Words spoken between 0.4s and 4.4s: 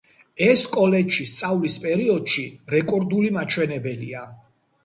ეს კოლეჯში სწავლის პერიოდში რეკორდული მაჩვენებელია.